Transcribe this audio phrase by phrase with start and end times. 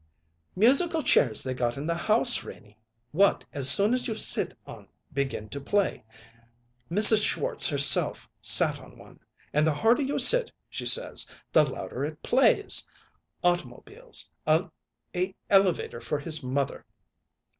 [0.55, 2.75] "Musical chairs they got in the house, Renie,
[3.11, 6.03] what, as soon as you sit on, begin to play.
[6.89, 7.23] Mrs.
[7.23, 9.19] Schwartz herself sat on one;
[9.53, 12.89] and the harder you sit, she says, the louder it plays.
[13.43, 14.65] Automobiles; a
[15.51, 16.83] elevator for his mother!